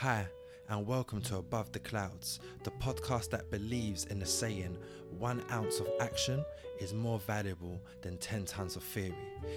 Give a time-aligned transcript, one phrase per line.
[0.00, 0.28] Hi,
[0.68, 4.78] and welcome to Above the Clouds, the podcast that believes in the saying,
[5.18, 6.44] one ounce of action
[6.78, 9.16] is more valuable than 10 tons of theory.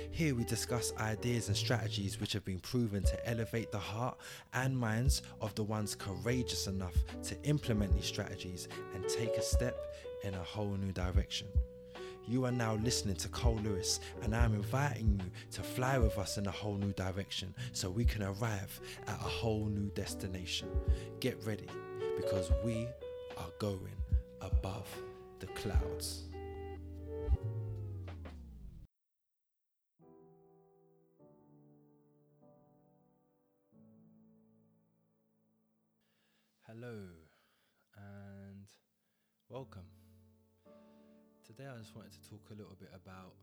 [0.10, 4.18] Here we discuss ideas and strategies which have been proven to elevate the heart
[4.56, 6.96] and minds of the ones courageous enough
[7.26, 9.78] to implement these strategies and take a step
[10.24, 11.50] in a whole new direction.
[12.28, 16.38] You are now listening to Cole Lewis, and I'm inviting you to fly with us
[16.38, 20.70] in a whole new direction so we can arrive at a whole new destination.
[21.20, 21.68] Get ready
[22.16, 22.88] because we
[23.38, 23.96] are going
[24.40, 24.88] above
[25.40, 26.24] the clouds.
[36.68, 37.08] Hello
[37.98, 38.68] and
[39.50, 39.91] welcome.
[41.62, 43.34] Today, I just wanted to talk a little bit about,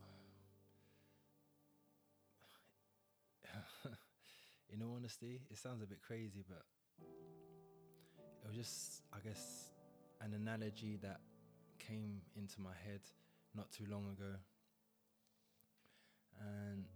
[4.75, 6.65] in all honesty, it sounds a bit crazy, but
[8.43, 9.71] it was just, I guess,
[10.21, 11.21] an analogy that
[11.79, 13.03] came into my head
[13.55, 14.35] not too long ago.
[16.41, 16.87] And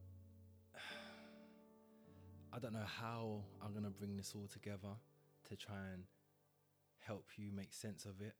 [2.52, 4.96] I don't know how I'm going to bring this all together
[5.50, 6.02] to try and
[6.98, 8.34] help you make sense of it.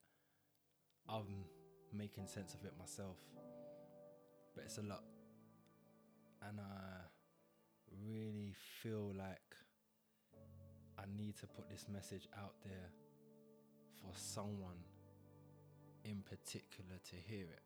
[1.09, 1.45] Um,
[1.93, 3.17] making sense of it myself.
[4.55, 5.05] But it's a lot.
[6.49, 7.07] And I
[8.07, 9.41] really feel like
[10.99, 12.91] I need to put this message out there
[14.01, 14.79] for someone
[16.05, 17.63] in particular to hear it.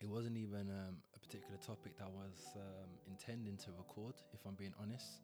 [0.00, 4.40] It wasn't even um, a particular topic that I was um, intending to record, if
[4.46, 5.20] I'm being honest.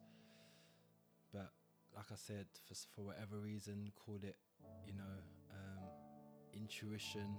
[1.33, 1.51] But
[1.95, 4.37] like I said, for, for whatever reason, call it,
[4.87, 5.19] you know,
[6.53, 7.35] intuition,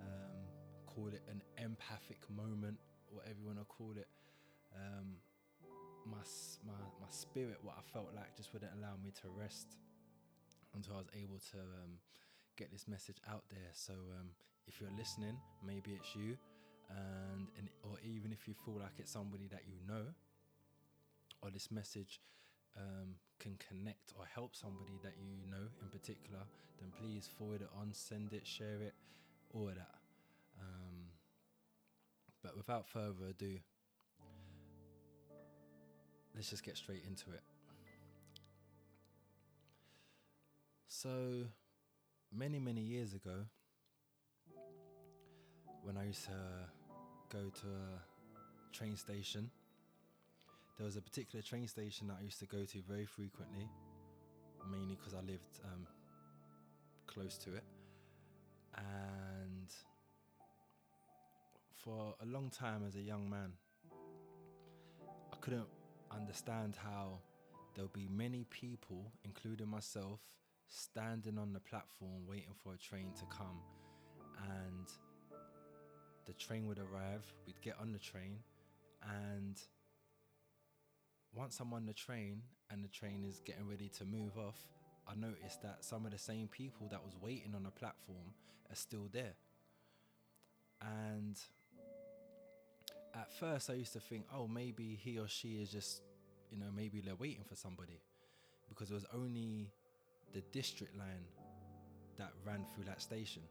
[0.00, 0.42] um,
[0.86, 2.78] call it an empathic moment,
[3.10, 4.08] whatever you want to call it.
[4.74, 5.16] Um,
[6.04, 6.24] my,
[6.66, 9.76] my, my spirit, what I felt like, just wouldn't allow me to rest
[10.74, 11.98] until I was able to um,
[12.56, 13.70] get this message out there.
[13.72, 14.30] So um,
[14.66, 16.36] if you're listening, maybe it's you,
[16.90, 20.04] and, and or even if you feel like it's somebody that you know,
[21.42, 22.20] or this message
[22.76, 26.40] um, can connect or help somebody that you know in particular,
[26.80, 28.94] then please forward it on, send it, share it,
[29.52, 29.96] all of that.
[30.60, 31.08] Um,
[32.42, 33.58] but without further ado,
[36.34, 37.42] let's just get straight into it.
[40.88, 41.46] So,
[42.32, 43.46] many, many years ago,
[45.82, 46.30] when I used to
[47.32, 49.50] go to a train station,
[50.78, 53.68] there was a particular train station that I used to go to very frequently,
[54.70, 55.86] mainly because I lived um,
[57.06, 57.64] close to it.
[58.76, 59.70] And
[61.74, 63.52] for a long time as a young man,
[65.32, 65.68] I couldn't
[66.10, 67.18] understand how
[67.74, 70.20] there'll be many people, including myself,
[70.68, 73.60] standing on the platform waiting for a train to come.
[74.42, 74.88] And
[76.26, 78.38] the train would arrive, we'd get on the train,
[79.02, 79.60] and
[81.34, 84.58] once I'm on the train and the train is getting ready to move off,
[85.08, 88.34] I noticed that some of the same people that was waiting on the platform
[88.70, 89.34] are still there.
[90.80, 91.38] And
[93.14, 96.02] at first, I used to think, oh, maybe he or she is just,
[96.50, 98.00] you know, maybe they're waiting for somebody.
[98.68, 99.70] Because it was only
[100.32, 101.26] the district line
[102.16, 103.42] that ran through that station.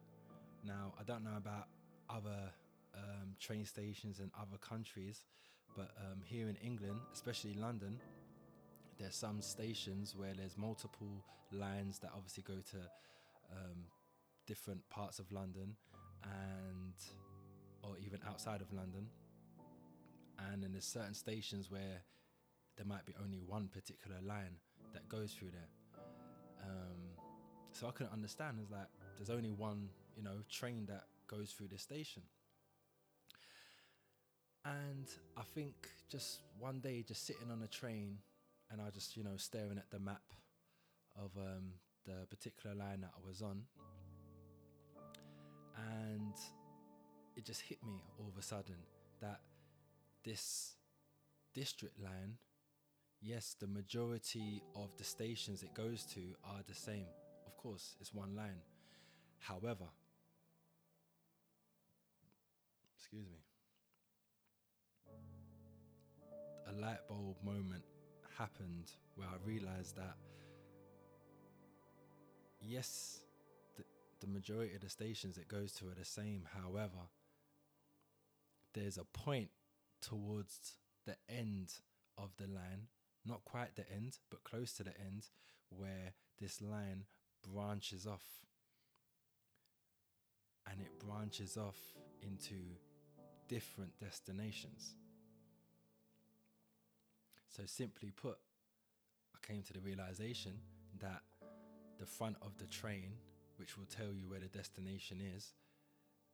[0.66, 1.68] Now, I don't know about
[2.10, 2.52] other
[2.96, 5.26] um, train stations in other countries,
[5.76, 8.00] but um, here in England, especially London,
[9.00, 12.78] there's some stations where there's multiple lines that obviously go to
[13.52, 13.86] um,
[14.48, 15.76] different parts of London
[16.24, 16.94] and
[17.84, 19.08] or even outside of London.
[20.52, 22.04] And then there's certain stations where
[22.78, 24.56] there might be only one particular line
[24.94, 25.70] that goes through there.
[26.64, 27.16] Um,
[27.72, 28.58] so I couldn't understand.
[28.62, 32.24] It's like there's only one, you know, train that goes through this station.
[34.66, 35.08] And
[35.38, 38.18] I think just one day, just sitting on a train,
[38.70, 40.22] and I just, you know, staring at the map
[41.16, 41.74] of um,
[42.06, 43.64] the particular line that I was on,
[45.78, 46.34] and
[47.36, 48.76] it just hit me all of a sudden
[49.20, 49.40] that
[50.24, 50.76] this
[51.56, 52.38] district line,
[53.20, 57.08] yes, the majority of the stations it goes to are the same.
[57.48, 58.62] Of course, it's one line.
[59.40, 59.86] However,
[62.96, 63.40] excuse me
[66.72, 67.84] a light bulb moment
[68.38, 70.16] happened where I realized that
[72.62, 73.20] yes,
[73.76, 73.84] the,
[74.20, 76.48] the majority of the stations it goes to are the same.
[76.54, 77.10] However,
[78.74, 79.50] there's a point
[80.02, 81.74] towards the end
[82.18, 82.88] of the line
[83.26, 85.28] not quite the end, but close to the end,
[85.70, 87.06] where this line
[87.48, 88.26] branches off.
[90.70, 91.78] And it branches off
[92.22, 92.56] into
[93.48, 94.96] different destinations.
[97.52, 98.38] So, simply put,
[99.36, 100.54] I came to the realization
[101.00, 101.22] that
[102.00, 103.12] the front of the train,
[103.58, 105.54] which will tell you where the destination is,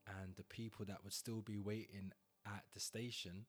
[0.07, 2.11] and the people that would still be waiting
[2.45, 3.45] at the station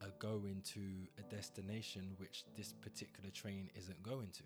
[0.00, 0.80] are going to
[1.18, 4.42] a destination which this particular train isn't going to.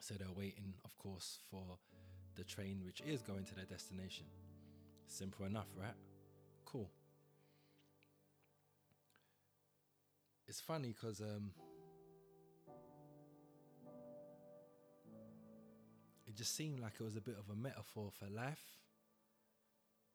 [0.00, 1.78] So they're waiting, of course, for
[2.36, 4.26] the train which is going to their destination.
[5.08, 5.94] Simple enough, right?
[10.48, 11.50] It's funny because um,
[16.26, 18.62] it just seemed like it was a bit of a metaphor for life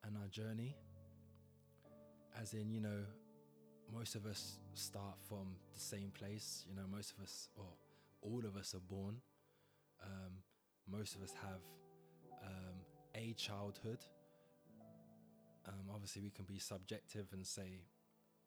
[0.04, 0.74] and our journey.
[2.40, 3.04] As in, you know,
[3.92, 6.64] most of us start from the same place.
[6.66, 7.66] You know, most of us, or
[8.22, 9.16] all of us, are born.
[10.02, 10.32] Um,
[10.90, 11.60] most of us have
[12.42, 12.76] um,
[13.14, 13.98] a childhood.
[15.68, 17.82] Um, obviously, we can be subjective and say,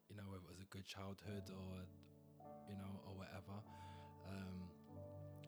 [0.08, 1.84] you know, it was a good childhood or,
[2.68, 3.58] you know, or whatever.
[4.28, 4.70] Um,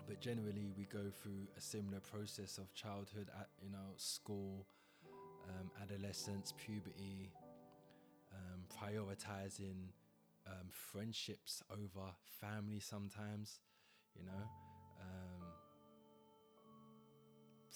[0.06, 4.66] but generally, we go through a similar process of childhood at, you know, school,
[5.49, 7.32] um, adolescence, puberty,
[8.32, 9.93] um, prioritizing
[10.46, 12.06] um, friendships over
[12.40, 13.60] family sometimes,
[14.19, 14.49] you know,
[15.00, 15.44] um,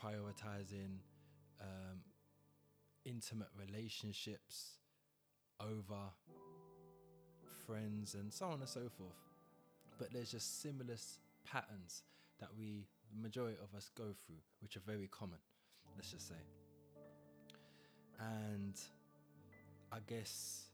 [0.00, 0.98] prioritizing
[1.60, 2.00] um,
[3.04, 4.78] intimate relationships
[5.60, 6.10] over
[7.66, 9.18] friends and so on and so forth.
[9.98, 10.96] But there's just similar
[11.44, 12.02] patterns
[12.40, 15.38] that we, the majority of us, go through, which are very common,
[15.96, 16.34] let's just say.
[18.18, 18.74] And
[19.92, 20.66] I guess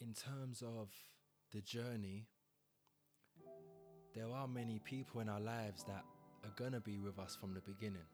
[0.00, 0.88] in terms of
[1.52, 2.26] the journey,
[4.14, 6.04] there are many people in our lives that
[6.44, 8.06] are to be with us from the beginning,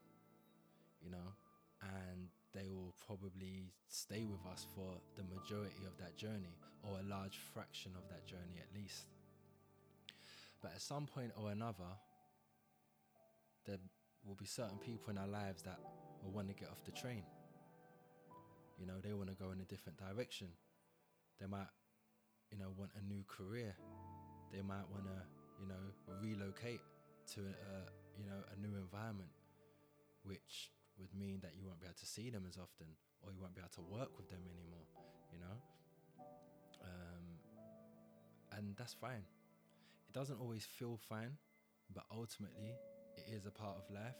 [1.03, 1.33] you know,
[1.81, 7.09] and they will probably stay with us for the majority of that journey or a
[7.09, 9.05] large fraction of that journey at least.
[10.61, 11.91] But at some point or another,
[13.65, 13.77] there
[14.25, 15.79] will be certain people in our lives that
[16.23, 17.23] will want to get off the train.
[18.79, 20.47] You know, they want to go in a different direction.
[21.39, 21.67] They might,
[22.51, 23.75] you know, want a new career.
[24.53, 25.19] They might want to,
[25.61, 25.83] you know,
[26.21, 26.81] relocate
[27.35, 27.75] to a,
[28.19, 29.29] you know, a new environment,
[30.23, 30.71] which
[31.03, 32.87] would mean that you won't be able to see them as often,
[33.21, 34.87] or you won't be able to work with them anymore.
[35.35, 35.57] You know,
[36.79, 37.25] um,
[38.55, 39.27] and that's fine.
[40.07, 41.35] It doesn't always feel fine,
[41.93, 42.71] but ultimately,
[43.17, 44.15] it is a part of life,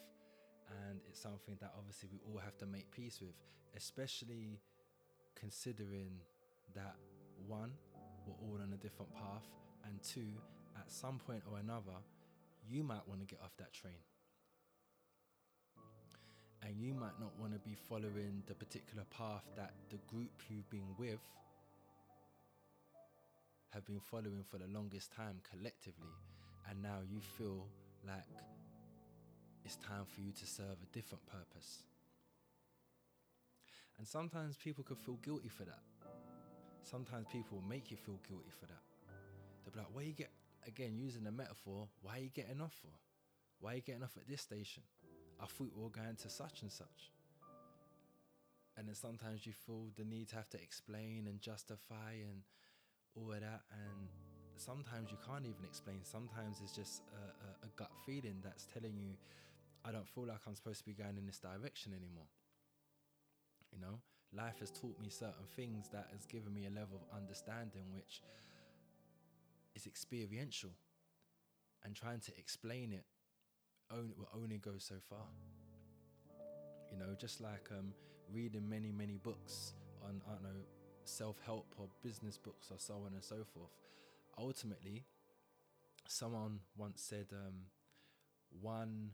[0.90, 3.36] and it's something that obviously we all have to make peace with,
[3.78, 4.60] especially
[5.36, 6.20] considering
[6.76, 6.96] that
[7.48, 7.72] one,
[8.26, 9.46] we're all on a different path,
[9.86, 10.34] and two,
[10.78, 11.98] at some point or another,
[12.68, 14.02] you might want to get off that train.
[16.66, 20.70] And you might not want to be following the particular path that the group you've
[20.70, 21.20] been with
[23.72, 26.14] have been following for the longest time collectively.
[26.70, 27.68] And now you feel
[28.08, 28.24] like
[29.66, 31.84] it's time for you to serve a different purpose.
[33.98, 35.82] And sometimes people could feel guilty for that.
[36.84, 38.82] Sometimes people make you feel guilty for that.
[39.64, 40.32] They'll be like, where you get
[40.66, 42.92] again using the metaphor, why are you getting off for?
[43.60, 44.84] Why are you getting off at this station?
[45.42, 47.12] I thought we were going to such and such.
[48.78, 52.42] And then sometimes you feel the need to have to explain and justify and
[53.16, 53.62] all of that.
[53.72, 54.10] And
[54.58, 56.00] sometimes you can't even explain.
[56.04, 59.14] Sometimes it's just a, a, a gut feeling that's telling you,
[59.86, 62.30] I don't feel like I'm supposed to be going in this direction anymore.
[63.72, 64.00] You know,
[64.36, 68.22] life has taught me certain things that has given me a level of understanding which
[69.76, 70.72] is experiential
[71.84, 73.06] and trying to explain it
[73.98, 75.26] only, will only go so far.
[76.92, 77.94] You know, just like um,
[78.32, 79.74] reading many, many books
[80.04, 80.62] on, I don't know,
[81.06, 83.72] self help or business books or so on and so forth.
[84.38, 85.04] Ultimately,
[86.08, 87.54] someone once said um,
[88.62, 89.12] one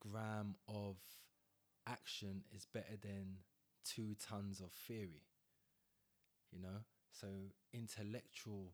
[0.00, 0.96] gram of
[1.86, 3.36] action is better than
[3.84, 5.22] two tons of theory.
[6.52, 7.26] You know, so
[7.72, 8.72] intellectual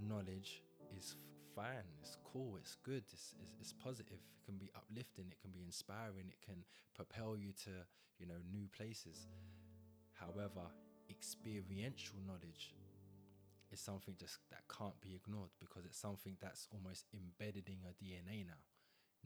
[0.00, 0.62] knowledge
[0.96, 1.16] is
[1.54, 5.50] fine, it's cool, it's good, it's, it's, it's positive, it can be uplifting, it can
[5.50, 6.64] be inspiring, it can
[6.94, 7.70] propel you to,
[8.18, 9.26] you know, new places.
[10.14, 10.68] However,
[11.08, 12.74] experiential knowledge
[13.72, 17.94] is something just that can't be ignored because it's something that's almost embedded in your
[18.02, 18.60] DNA now,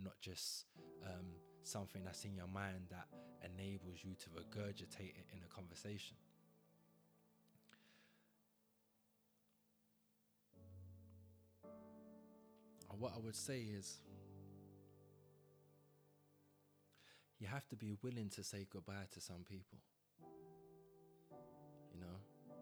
[0.03, 0.67] not just
[1.05, 3.09] um, something that's in your mind that
[3.45, 6.17] enables you to regurgitate it in a conversation.
[12.99, 13.99] What I would say is,
[17.39, 19.79] you have to be willing to say goodbye to some people.
[21.93, 22.55] You know,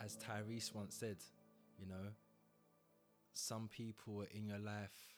[0.00, 1.16] as Tyrese once said,
[1.78, 2.12] you know,
[3.34, 5.16] some people in your life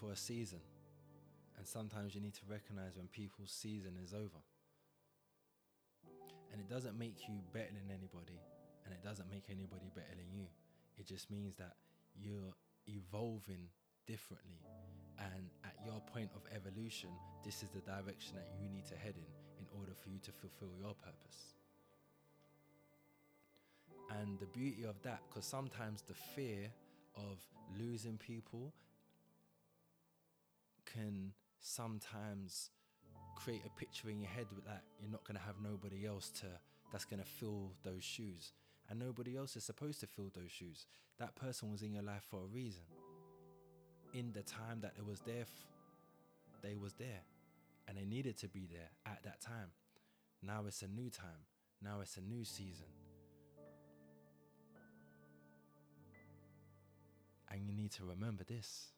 [0.00, 0.60] for a season,
[1.56, 4.42] and sometimes you need to recognize when people's season is over.
[6.52, 8.40] And it doesn't make you better than anybody,
[8.88, 10.46] and it doesn't make anybody better than you.
[10.96, 11.76] It just means that
[12.16, 13.68] you're evolving
[14.06, 14.64] differently.
[15.20, 17.10] And at your point of evolution,
[17.44, 19.28] this is the direction that you need to head in
[19.60, 21.52] in order for you to fulfill your purpose.
[24.22, 26.70] And the beauty of that, because sometimes the fear
[27.14, 27.36] of
[27.78, 28.72] losing people
[30.86, 32.70] can sometimes
[33.36, 36.46] create a picture in your head that you're not going to have nobody else to
[36.90, 38.52] that's going to fill those shoes
[38.88, 40.86] and nobody else is supposed to fill those shoes.
[41.18, 42.84] That person was in your life for a reason.
[44.14, 45.44] In the time that it was there
[46.62, 47.22] they was there
[47.86, 49.70] and they needed to be there at that time.
[50.42, 51.46] Now it's a new time.
[51.82, 52.86] Now it's a new season.
[57.50, 58.88] And you need to remember this.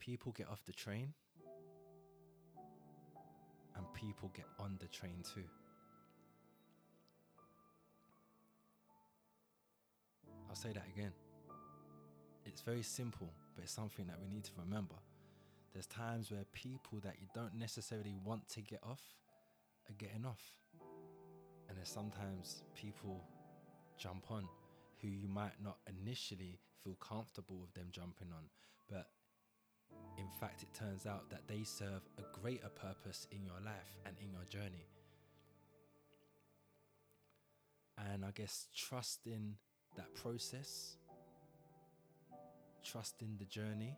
[0.00, 1.14] People get off the train
[3.76, 5.44] and people get on the train too.
[10.50, 11.12] I'll say that again.
[12.44, 14.96] It's very simple, but it's something that we need to remember.
[15.72, 19.00] There's times where people that you don't necessarily want to get off
[19.88, 20.42] are getting off.
[21.68, 23.22] And there's sometimes people
[23.96, 24.48] jump on
[25.00, 28.44] who you might not initially feel comfortable with them jumping on,
[28.90, 29.06] but
[30.18, 34.16] in fact, it turns out that they serve a greater purpose in your life and
[34.20, 34.86] in your journey.
[38.12, 39.56] And I guess trusting
[39.96, 40.96] that process,
[42.84, 43.96] trusting the journey.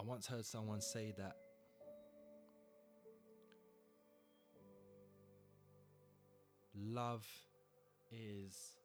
[0.00, 1.36] I once heard someone say that
[6.74, 7.26] love
[8.10, 8.76] is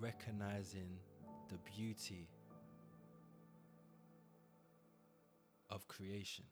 [0.00, 0.98] recognizing
[1.48, 2.28] the beauty
[5.70, 6.44] of creation.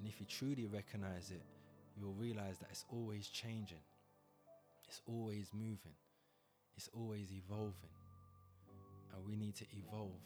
[0.00, 1.42] And if you truly recognize it,
[1.94, 3.84] you'll realize that it's always changing,
[4.88, 5.92] it's always moving,
[6.74, 7.90] it's always evolving.
[9.12, 10.22] And we need to evolve.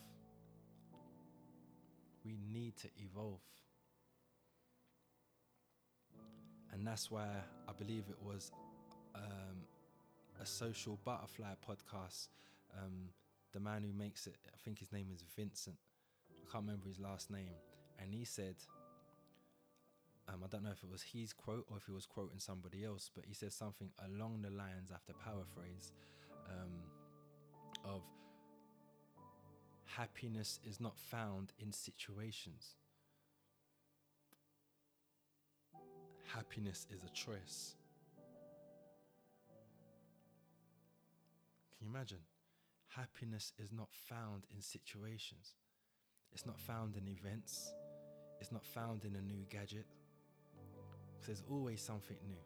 [2.24, 3.40] We need to evolve.
[6.72, 7.26] And that's why
[7.68, 8.52] I believe it was
[9.16, 9.64] um,
[10.40, 12.28] a social butterfly podcast.
[12.78, 13.08] Um,
[13.52, 15.76] the man who makes it, I think his name is Vincent.
[16.30, 17.54] I can't remember his last name.
[18.00, 18.54] And he said,
[20.28, 22.84] um, I don't know if it was his quote or if he was quoting somebody
[22.84, 25.92] else, but he said something along the lines, after paraphrase,
[26.48, 26.70] um,
[27.84, 28.02] of
[29.84, 32.76] happiness is not found in situations.
[36.34, 37.76] Happiness is a choice.
[41.78, 42.18] Can you imagine?
[42.88, 45.54] Happiness is not found in situations.
[46.32, 47.74] It's not found in events.
[48.40, 49.86] It's not found in a new gadget.
[51.26, 52.36] There's always something new.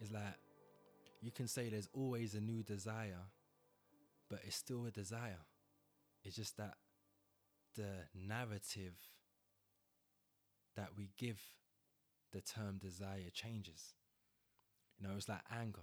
[0.00, 0.36] It's like
[1.20, 3.24] you can say there's always a new desire,
[4.28, 5.44] but it's still a desire.
[6.24, 6.74] It's just that
[7.76, 8.94] the narrative
[10.76, 11.40] that we give
[12.32, 13.94] the term desire changes.
[14.98, 15.82] You know, it's like anger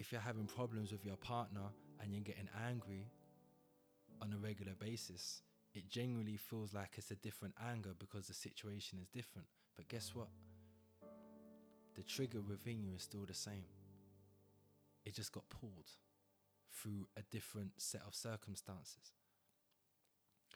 [0.00, 1.60] if you're having problems with your partner
[2.00, 3.06] and you're getting angry
[4.22, 5.42] on a regular basis,
[5.74, 9.46] it genuinely feels like it's a different anger because the situation is different.
[9.76, 10.28] But guess what?
[11.94, 13.64] The trigger within you is still the same.
[15.04, 15.90] It just got pulled
[16.72, 19.12] through a different set of circumstances.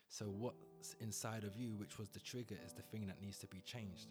[0.09, 3.47] So, what's inside of you, which was the trigger, is the thing that needs to
[3.47, 4.09] be changed.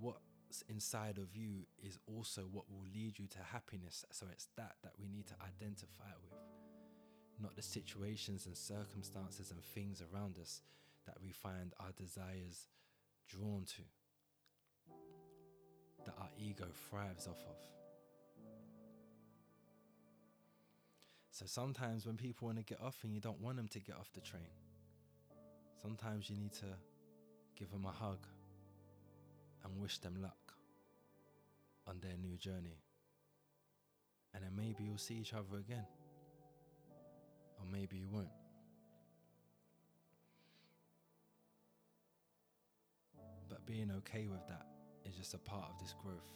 [0.00, 4.04] What's inside of you is also what will lead you to happiness.
[4.10, 6.38] So it's that that we need to identify with,
[7.42, 10.62] not the situations and circumstances and things around us
[11.06, 12.66] that we find our desires
[13.28, 13.82] drawn to,
[16.04, 17.56] that our ego thrives off of.
[21.30, 23.96] So sometimes when people want to get off and you don't want them to get
[23.96, 24.48] off the train,
[25.82, 26.66] sometimes you need to
[27.56, 28.26] give them a hug
[29.62, 30.54] and wish them luck
[31.86, 32.80] on their new journey.
[34.34, 35.86] And then maybe you'll see each other again.
[37.58, 38.28] Or maybe you won't.
[43.48, 44.66] But being okay with that
[45.04, 46.32] is just a part of this growth.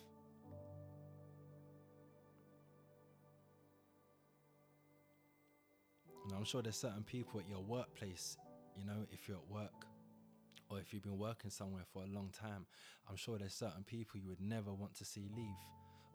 [6.24, 8.36] And I'm sure there's certain people at your workplace,
[8.76, 9.86] you know, if you're at work
[10.68, 12.64] or if you've been working somewhere for a long time,
[13.08, 15.56] I'm sure there's certain people you would never want to see leave,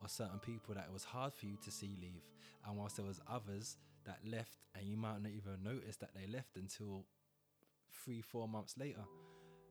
[0.02, 2.24] or certain people that it was hard for you to see leave.
[2.66, 6.28] And whilst there was others that left, and you might not even notice that they
[6.32, 7.06] left until
[8.04, 9.06] three, four months later,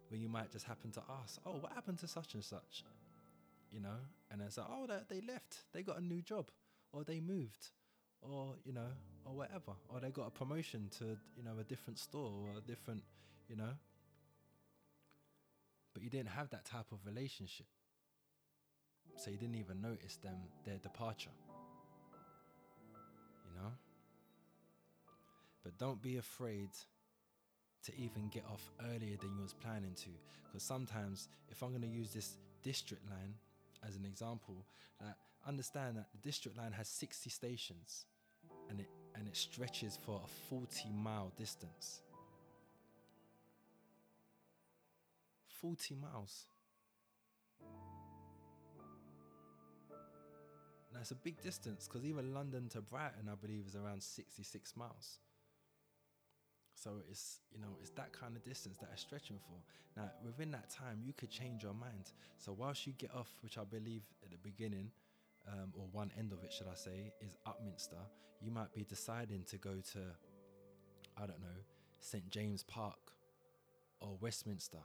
[0.08, 2.84] when you might just happen to ask, "Oh, what happened to such and such?"
[3.72, 3.98] You know,
[4.30, 5.64] and it's like, "Oh, they, they left.
[5.72, 6.50] They got a new job,
[6.92, 7.70] or they moved."
[8.22, 8.88] Or you know,
[9.26, 12.60] or whatever, or they got a promotion to you know a different store or a
[12.62, 13.02] different,
[13.48, 13.74] you know,
[15.92, 17.66] but you didn't have that type of relationship.
[19.16, 21.30] So you didn't even notice them their departure.
[23.44, 23.72] You know?
[25.64, 26.68] But don't be afraid
[27.84, 30.10] to even get off earlier than you was planning to.
[30.44, 33.34] Because sometimes if I'm gonna use this district line
[33.86, 34.64] as an example,
[35.00, 35.16] that
[35.46, 38.06] understand that the district line has 60 stations
[38.70, 42.02] and it and it stretches for a 40 mile distance.
[45.60, 46.46] 40 miles.
[50.92, 54.76] Now it's a big distance because even London to Brighton, I believe, is around 66
[54.76, 55.18] miles.
[56.74, 59.56] So it's you know it's that kind of distance that I'm stretching for.
[59.96, 62.12] Now within that time, you could change your mind.
[62.38, 64.90] So whilst you get off, which I believe at the beginning,
[65.48, 68.02] um, or one end of it, should I say, is Upminster,
[68.40, 69.98] you might be deciding to go to,
[71.16, 71.60] I don't know,
[72.00, 73.12] St James Park
[74.00, 74.78] or Westminster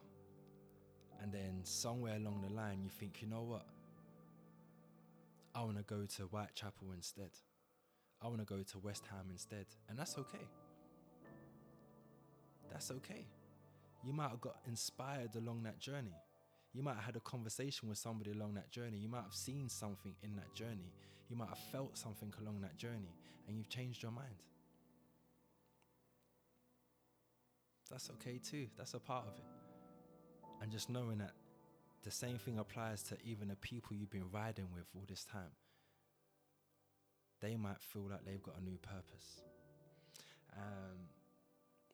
[1.22, 3.66] and then somewhere along the line you think, you know what?
[5.54, 7.32] I want to go to Whitechapel instead.
[8.22, 9.66] I want to go to West Ham instead.
[9.90, 10.48] And that's okay.
[12.72, 13.26] That's okay.
[14.04, 16.16] You might have got inspired along that journey.
[16.74, 18.98] You might have had a conversation with somebody along that journey.
[18.98, 20.94] You might have seen something in that journey.
[21.30, 23.16] You might have felt something along that journey
[23.48, 24.44] and you've changed your mind.
[27.90, 28.68] That's okay too.
[28.78, 29.60] That's a part of it
[30.62, 31.34] and just knowing that
[32.04, 35.52] the same thing applies to even the people you've been riding with all this time.
[37.42, 39.42] They might feel like they've got a new purpose.
[40.56, 41.08] Um,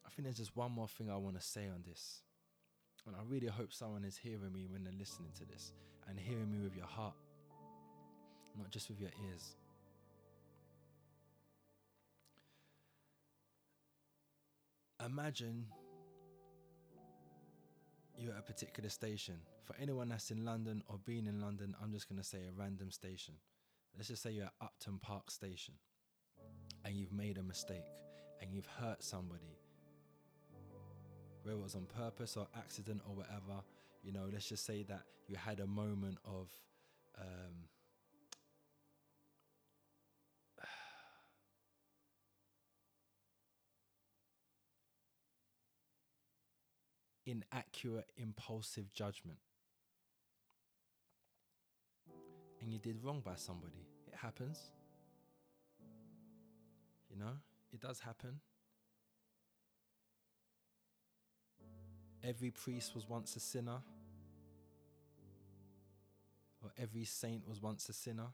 [0.05, 2.21] I think there's just one more thing I want to say on this.
[3.07, 5.73] And I really hope someone is hearing me when they're listening to this
[6.07, 7.13] and hearing me with your heart,
[8.57, 9.55] not just with your ears.
[15.05, 15.65] Imagine
[18.17, 19.35] you're at a particular station.
[19.63, 22.51] For anyone that's in London or been in London, I'm just going to say a
[22.55, 23.35] random station.
[23.95, 25.75] Let's just say you're at Upton Park Station
[26.83, 27.85] and you've made a mistake
[28.41, 29.59] and you've hurt somebody,
[31.45, 33.61] whether it was on purpose or accident or whatever.
[34.03, 36.49] You know, let's just say that you had a moment of.
[37.19, 37.69] Um,
[47.25, 49.37] inaccurate, impulsive judgment.
[52.61, 53.85] And you did wrong by somebody.
[54.07, 54.71] It happens.
[57.09, 57.37] You know,
[57.71, 58.39] it does happen.
[62.27, 63.77] Every priest was once a sinner,
[66.63, 68.29] or every saint was once a sinner.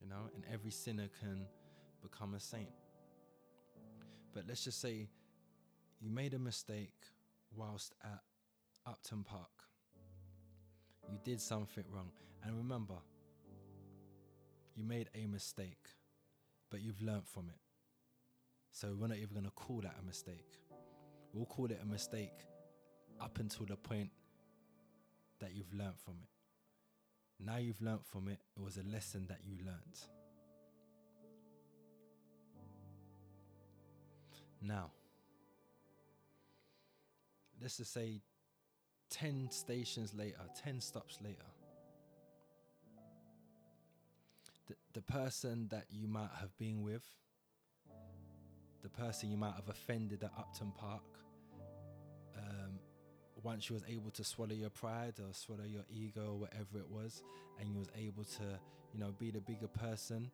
[0.00, 1.46] You know, and every sinner can
[2.00, 2.70] become a saint.
[4.32, 5.08] But let's just say
[6.00, 6.94] you made a mistake
[7.54, 8.20] whilst at
[8.86, 9.50] Upton Park.
[11.10, 12.12] You did something wrong.
[12.42, 12.96] And remember,
[14.74, 15.86] you made a mistake,
[16.70, 17.61] but you've learnt from it.
[18.72, 20.58] So we're not even going to call that a mistake.
[21.32, 22.46] We'll call it a mistake
[23.20, 24.10] up until the point
[25.40, 27.44] that you've learnt from it.
[27.44, 30.08] Now you've learnt from it, it was a lesson that you learnt.
[34.60, 34.92] Now,
[37.60, 38.20] let's just say
[39.10, 41.36] 10 stations later, 10 stops later,
[44.68, 47.04] the, the person that you might have been with,
[48.82, 51.02] the person you might have offended at Upton Park,
[52.36, 52.78] um,
[53.42, 56.90] once you was able to swallow your pride or swallow your ego or whatever it
[56.90, 57.22] was,
[57.58, 58.58] and you was able to,
[58.92, 60.30] you know, be the bigger person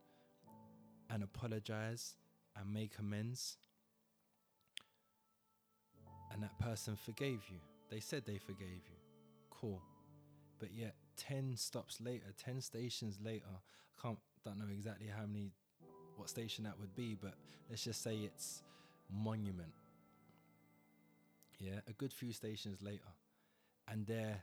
[1.11, 2.15] and apologize
[2.57, 3.57] and make amends
[6.33, 7.59] and that person forgave you.
[7.91, 8.97] They said they forgave you.
[9.51, 9.83] Cool.
[10.59, 15.53] But yet 10 stops later, 10 stations later, I can't don't know exactly how many
[16.19, 17.35] what station that would be, but
[17.71, 18.63] let's just say it's
[19.11, 19.73] Monument.
[21.59, 23.09] Yeah, a good few stations later,
[23.91, 24.43] and they're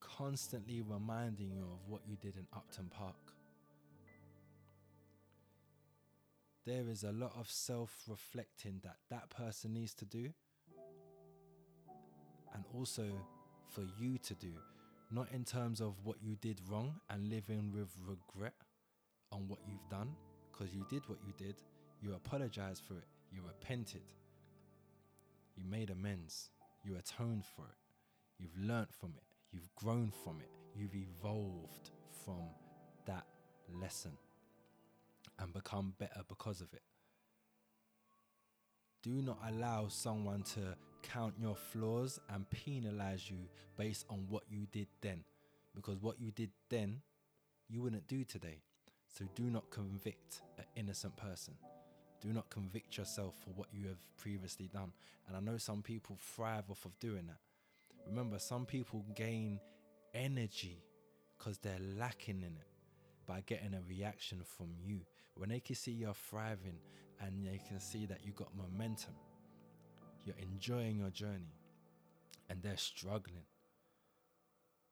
[0.00, 3.14] constantly reminding you of what you did in Upton Park.
[6.66, 10.30] There is a lot of self reflecting that that person needs to do,
[12.52, 13.04] and also
[13.70, 14.52] for you to do,
[15.10, 18.54] not in terms of what you did wrong and living with regret
[19.32, 20.16] on what you've done,
[20.60, 21.56] because you did what you did,
[22.02, 24.02] you apologized for it, you repented,
[25.56, 26.50] you made amends,
[26.84, 27.76] you atoned for it,
[28.38, 31.90] you've learnt from it, you've grown from it, you've evolved
[32.24, 32.42] from
[33.06, 33.24] that
[33.80, 34.12] lesson
[35.38, 36.82] and become better because of it.
[39.02, 44.66] Do not allow someone to count your flaws and penalize you based on what you
[44.70, 45.24] did then.
[45.74, 47.00] Because what you did then,
[47.70, 48.58] you wouldn't do today.
[49.10, 51.54] So do not convict an innocent person.
[52.20, 54.92] Do not convict yourself for what you have previously done.
[55.26, 57.38] And I know some people thrive off of doing that.
[58.08, 59.60] Remember, some people gain
[60.14, 60.82] energy
[61.36, 62.66] because they're lacking in it
[63.26, 65.00] by getting a reaction from you.
[65.34, 66.78] When they can see you're thriving
[67.20, 69.14] and they can see that you got momentum,
[70.24, 71.54] you're enjoying your journey,
[72.48, 73.44] and they're struggling,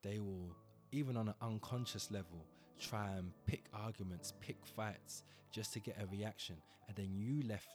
[0.03, 0.55] they will,
[0.93, 2.47] even on an unconscious level,
[2.79, 6.57] try and pick arguments, pick fights just to get a reaction.
[6.87, 7.69] And then you left,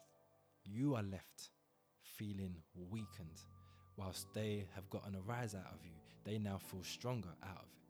[0.65, 1.49] you are left
[2.01, 2.55] feeling
[2.89, 3.41] weakened
[3.97, 5.91] whilst they have gotten a rise out of you.
[6.23, 7.83] They now feel stronger out of it.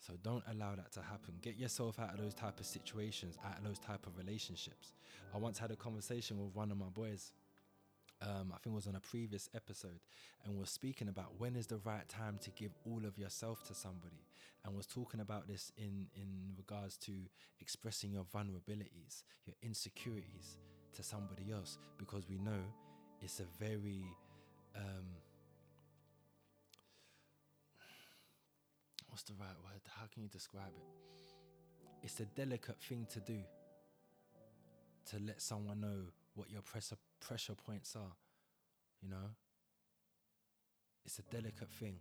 [0.00, 1.34] So don't allow that to happen.
[1.42, 4.94] Get yourself out of those type of situations, out of those type of relationships.
[5.34, 7.32] I once had a conversation with one of my boys.
[8.20, 10.00] Um, I think it was on a previous episode,
[10.44, 13.74] and was speaking about when is the right time to give all of yourself to
[13.74, 14.26] somebody,
[14.64, 17.12] and was talking about this in in regards to
[17.60, 20.58] expressing your vulnerabilities, your insecurities
[20.94, 22.60] to somebody else, because we know
[23.22, 24.04] it's a very
[24.74, 25.06] um,
[29.08, 29.80] what's the right word?
[29.98, 30.86] How can you describe it?
[32.02, 33.38] It's a delicate thing to do
[35.10, 36.02] to let someone know
[36.38, 38.14] what your pressure pressure points are.
[39.02, 39.34] You know,
[41.04, 41.96] it's a delicate thing.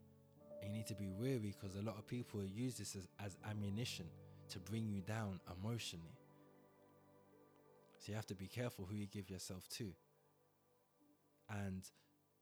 [0.61, 3.37] And you need to be wary because a lot of people use this as, as
[3.49, 4.05] ammunition
[4.49, 6.17] to bring you down emotionally.
[7.99, 9.91] So you have to be careful who you give yourself to.
[11.49, 11.83] And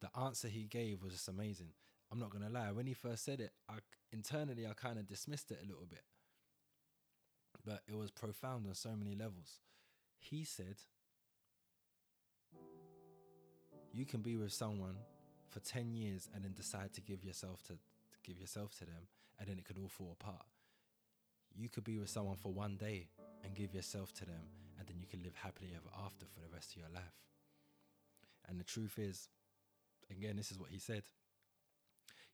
[0.01, 1.69] the answer he gave was just amazing.
[2.11, 2.71] I'm not gonna lie.
[2.71, 3.75] When he first said it, I
[4.11, 6.03] internally I kind of dismissed it a little bit,
[7.65, 9.59] but it was profound on so many levels.
[10.19, 10.77] He said,
[13.95, 14.97] "You can be with someone
[15.47, 19.07] for ten years and then decide to give yourself to, to give yourself to them,
[19.39, 20.45] and then it could all fall apart.
[21.55, 23.07] You could be with someone for one day
[23.43, 26.53] and give yourself to them, and then you can live happily ever after for the
[26.53, 27.15] rest of your life."
[28.47, 29.29] And the truth is,
[30.11, 31.03] again, this is what he said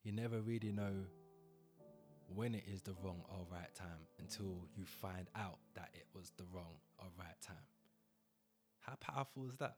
[0.04, 1.06] you never really know
[2.34, 6.32] when it is the wrong or right time until you find out that it was
[6.38, 7.68] the wrong or right time.
[8.80, 9.76] How powerful is that?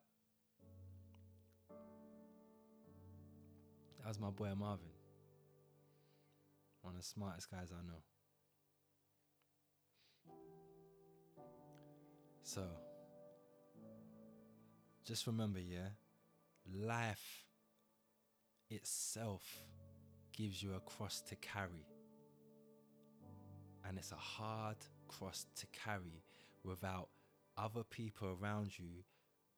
[4.04, 4.90] That was my boy Marvin.
[6.82, 8.04] One of the smartest guys I know.
[12.44, 12.64] So,
[15.06, 15.88] just remember, yeah,
[16.70, 17.46] life
[18.70, 19.42] itself
[20.36, 21.88] gives you a cross to carry.
[23.88, 26.26] And it's a hard cross to carry
[26.66, 27.08] without
[27.58, 29.06] other people around you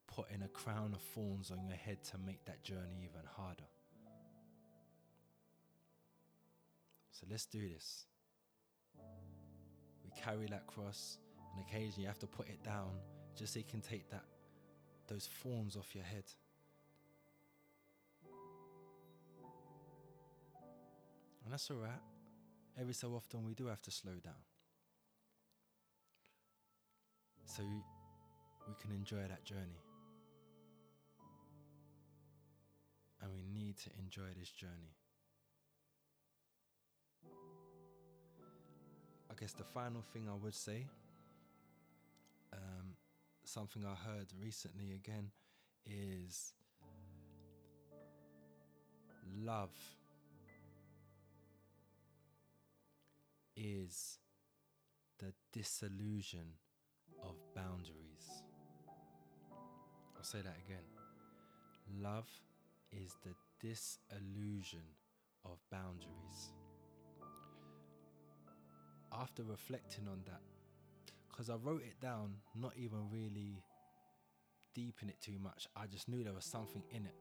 [0.07, 3.65] putting a crown of thorns on your head to make that journey even harder.
[7.15, 8.07] So let's do this.
[10.03, 11.17] We carry that cross,
[11.53, 12.89] and occasionally you have to put it down
[13.37, 14.25] just so you can take that
[15.07, 16.25] those thorns off your head.
[21.43, 22.01] And that's all right.
[22.77, 24.33] Every so often, we do have to slow down.
[27.45, 27.63] So
[28.67, 29.79] we can enjoy that journey.
[33.21, 34.97] And we need to enjoy this journey.
[39.29, 40.85] I guess the final thing I would say,
[42.53, 42.95] um,
[43.43, 45.31] something I heard recently again,
[45.85, 46.53] is
[49.43, 49.71] love
[53.55, 54.19] is
[55.19, 56.55] the disillusion
[57.23, 58.43] of boundaries.
[60.17, 60.85] I'll say that again.
[62.01, 62.29] Love
[62.91, 64.95] is the disillusion
[65.43, 66.51] of boundaries.
[69.21, 70.41] After reflecting on that,
[71.29, 73.63] because I wrote it down, not even really
[74.73, 75.67] deep in it too much.
[75.75, 77.15] I just knew there was something in it,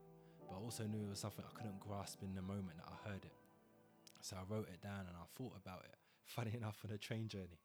[0.48, 3.08] but I also knew it was something I couldn't grasp in the moment that I
[3.08, 3.32] heard it.
[4.22, 5.94] So I wrote it down and I thought about it.
[6.24, 7.60] Funny enough, on a train journey.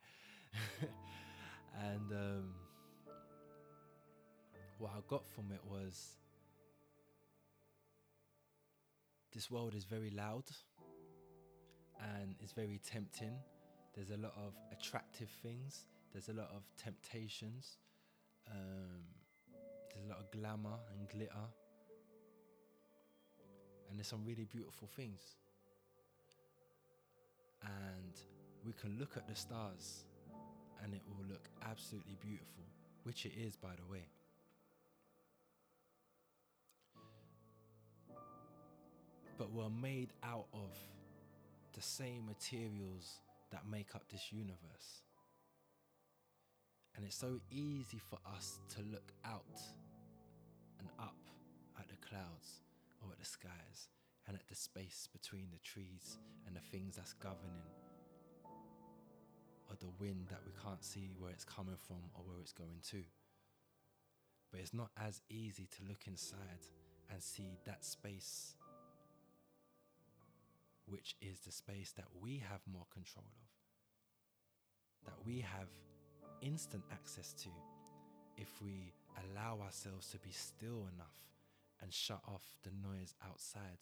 [1.79, 2.53] and um,
[4.77, 6.17] what I got from it was
[9.33, 10.43] this world is very loud
[11.99, 13.33] and it's very tempting.
[13.99, 15.83] There's a lot of attractive things,
[16.13, 17.75] there's a lot of temptations,
[18.49, 19.03] um,
[19.93, 21.49] there's a lot of glamour and glitter,
[23.89, 25.19] and there's some really beautiful things.
[27.61, 28.13] And
[28.65, 30.05] we can look at the stars
[30.81, 32.63] and it will look absolutely beautiful,
[33.03, 34.05] which it is, by the way.
[39.37, 40.69] But we're made out of
[41.73, 43.19] the same materials
[43.51, 45.03] that make up this universe.
[46.95, 49.59] And it's so easy for us to look out
[50.79, 51.15] and up
[51.79, 52.61] at the clouds
[53.01, 53.89] or at the skies
[54.27, 57.71] and at the space between the trees and the things that's governing
[59.69, 62.81] or the wind that we can't see where it's coming from or where it's going
[62.91, 63.03] to.
[64.51, 66.65] But it's not as easy to look inside
[67.11, 68.55] and see that space,
[70.89, 73.49] which is the space that we have more control of,
[75.05, 75.67] that we have
[76.41, 77.49] instant access to
[78.37, 81.19] if we allow ourselves to be still enough
[81.81, 83.79] and shut off the noise outside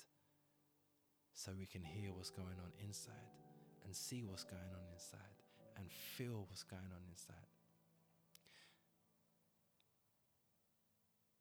[1.34, 3.32] so we can hear what's going on inside
[3.86, 5.38] and see what's going on inside
[5.78, 7.48] and feel what's going on inside.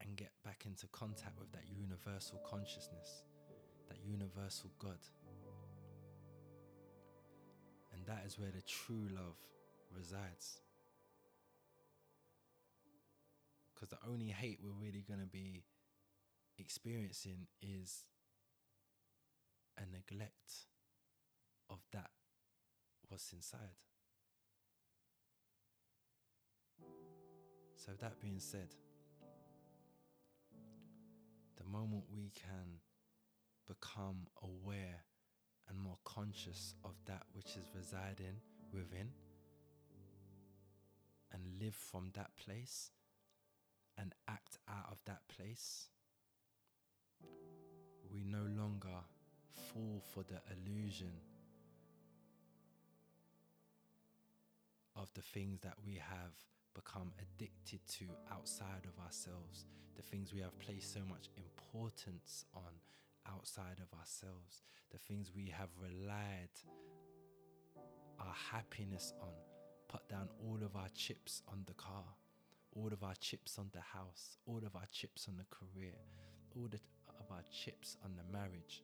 [0.01, 3.25] And get back into contact with that universal consciousness,
[3.89, 5.01] that universal God.
[7.97, 9.37] And that is where the true love
[9.97, 10.61] resides.
[13.75, 15.65] Because the only hate we're really going to be
[16.59, 18.05] experiencing is
[19.79, 20.67] a neglect
[21.71, 22.11] of that
[23.09, 23.77] what's inside.
[27.77, 28.69] So, that being said,
[31.57, 32.81] the moment we can
[33.69, 35.05] become aware
[35.69, 38.41] and more conscious of that which is residing
[38.73, 39.11] within
[41.33, 42.91] and live from that place
[43.99, 45.87] and act out of that place,
[48.13, 49.01] we no longer
[49.55, 51.13] fall for the illusion
[54.95, 56.33] of the things that we have
[56.75, 59.65] become addicted to outside of ourselves,
[59.97, 62.73] the things we have placed so much importance on
[63.33, 66.51] outside of ourselves, the things we have relied
[68.19, 69.33] our happiness on,
[69.89, 72.05] put down all of our chips on the car,
[72.75, 75.95] all of our chips on the house, all of our chips on the career,
[76.57, 78.83] all of our chips on the marriage.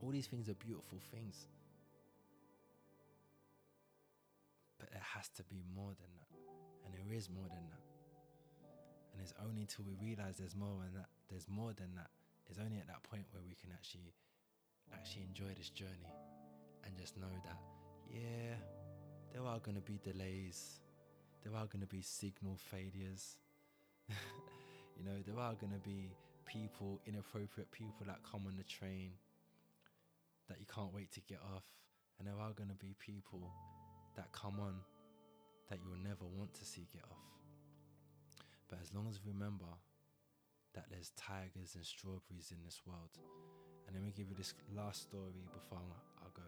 [0.00, 1.46] All these things are beautiful things.
[4.78, 6.28] But there has to be more than that.
[6.84, 7.84] And there is more than that.
[9.12, 12.10] And it's only until we realize there's more than that, there's more than that.
[12.48, 14.14] It's only at that point where we can actually
[14.92, 16.12] actually enjoy this journey
[16.84, 17.58] and just know that,
[18.10, 18.54] yeah,
[19.32, 20.80] there are gonna be delays,
[21.44, 23.36] there are gonna be signal failures.
[24.08, 26.10] you know, there are gonna be
[26.44, 29.12] people, inappropriate people that come on the train
[30.48, 31.64] that you can't wait to get off.
[32.18, 33.50] And there are gonna be people
[34.16, 34.74] that come on
[35.70, 37.24] that you'll never want to see get off.
[38.68, 39.66] But as long as we remember
[40.74, 43.18] that there's tigers and strawberries in this world.
[43.86, 45.78] And let me give you this last story before
[46.20, 46.42] I go.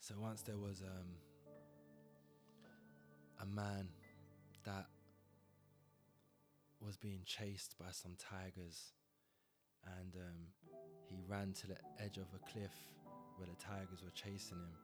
[0.00, 1.16] So once there was um,
[3.40, 3.88] a man
[4.64, 4.86] that
[6.80, 8.92] was being chased by some tigers,
[9.98, 10.74] and um,
[11.08, 12.74] he ran to the edge of a cliff
[13.36, 14.76] where the tigers were chasing him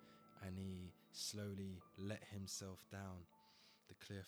[0.47, 3.25] and he slowly let himself down
[3.91, 4.27] the cliff.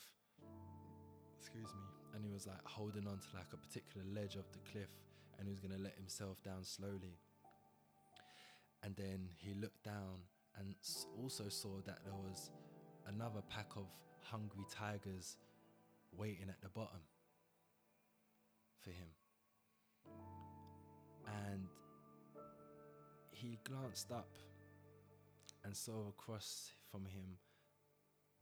[1.40, 1.86] Excuse me.
[2.14, 4.90] And he was like holding on to like a particular ledge of the cliff
[5.38, 7.16] and he was to let himself down slowly.
[8.82, 10.26] And then he looked down
[10.58, 10.74] and
[11.22, 12.50] also saw that there was
[13.06, 13.86] another pack of
[14.20, 15.36] hungry tigers
[16.16, 17.00] waiting at the bottom
[18.80, 19.08] for him.
[21.26, 21.66] And
[23.30, 24.28] he glanced up
[25.64, 27.38] and saw across from him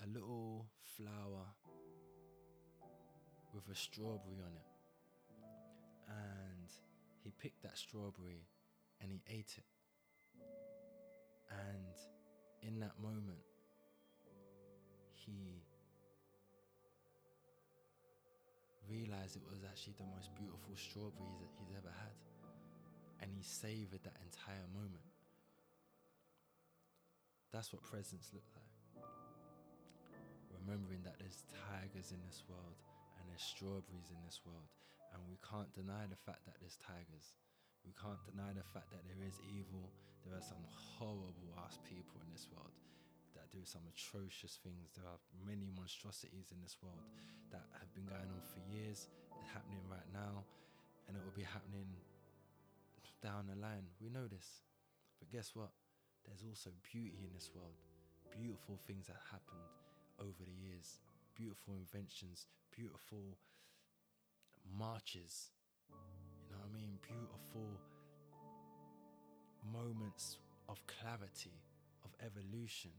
[0.02, 1.46] a little flower
[3.52, 4.68] with a strawberry on it.
[6.08, 6.68] And
[7.22, 8.46] he picked that strawberry
[9.00, 9.64] and he ate it.
[11.50, 11.96] And
[12.62, 13.44] in that moment,
[15.12, 15.62] he
[18.88, 22.16] realized it was actually the most beautiful strawberries that he's ever had.
[23.22, 25.04] And he savored that entire moment.
[27.52, 28.69] That's what presence look like.
[30.70, 32.78] Remembering that there's tigers in this world
[33.18, 34.70] and there's strawberries in this world.
[35.10, 37.34] And we can't deny the fact that there's tigers.
[37.82, 39.90] We can't deny the fact that there is evil.
[40.22, 42.70] There are some horrible ass people in this world
[43.34, 44.94] that do some atrocious things.
[44.94, 47.02] There are many monstrosities in this world
[47.50, 49.10] that have been going on for years,
[49.42, 50.46] it's happening right now,
[51.10, 51.90] and it will be happening
[53.18, 53.90] down the line.
[53.98, 54.62] We know this.
[55.18, 55.74] But guess what?
[56.22, 57.74] There's also beauty in this world.
[58.30, 59.66] Beautiful things that happened
[60.20, 61.00] over the years,
[61.34, 63.38] beautiful inventions, beautiful
[64.78, 65.50] marches.
[65.90, 66.98] You know what I mean?
[67.02, 67.80] Beautiful
[69.72, 71.62] moments of clarity,
[72.04, 72.92] of evolution,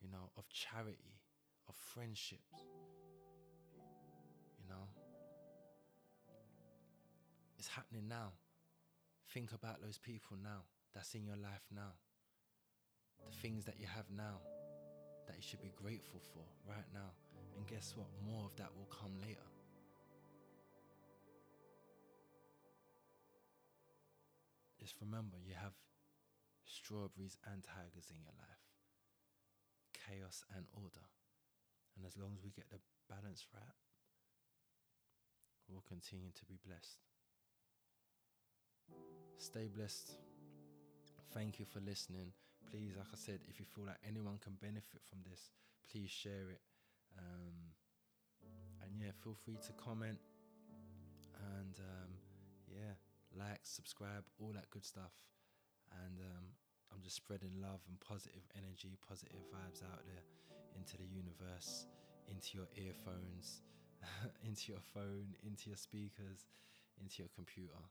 [0.00, 1.20] you know, of charity,
[1.68, 2.60] of friendships.
[4.58, 4.86] You know?
[7.58, 8.32] It's happening now.
[9.32, 11.94] Think about those people now that's in your life now.
[13.30, 14.40] The things that you have now
[15.30, 17.14] that you should be grateful for right now.
[17.54, 18.10] And guess what?
[18.26, 19.46] More of that will come later.
[24.80, 25.78] Just remember you have
[26.66, 28.64] strawberries and tigers in your life,
[29.94, 31.06] chaos and order.
[31.94, 33.78] And as long as we get the balance right,
[35.68, 36.98] we'll continue to be blessed.
[39.38, 40.10] Stay blessed.
[41.32, 42.32] Thank you for listening.
[42.68, 45.50] Please, like I said, if you feel like anyone can benefit from this,
[45.90, 46.62] please share it.
[47.18, 47.74] Um,
[48.82, 50.18] and yeah, feel free to comment
[51.58, 52.10] and um,
[52.68, 52.94] yeah,
[53.36, 55.12] like, subscribe, all that good stuff.
[56.06, 56.54] And um,
[56.92, 60.24] I'm just spreading love and positive energy, positive vibes out there
[60.76, 61.86] into the universe,
[62.28, 63.62] into your earphones,
[64.46, 66.46] into your phone, into your speakers,
[67.00, 67.82] into your computer.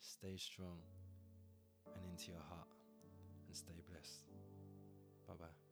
[0.00, 0.78] Stay strong
[1.94, 2.77] and into your heart
[3.48, 4.20] and stay blessed.
[5.26, 5.67] Bye bye.